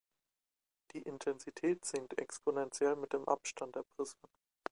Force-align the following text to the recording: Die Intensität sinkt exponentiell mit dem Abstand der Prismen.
Die 0.93 1.01
Intensität 1.03 1.85
sinkt 1.85 2.17
exponentiell 2.17 2.95
mit 2.95 3.13
dem 3.13 3.27
Abstand 3.29 3.75
der 3.75 3.83
Prismen. 3.83 4.31